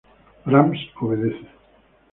Brahms 0.45 0.79
obedece. 0.99 1.47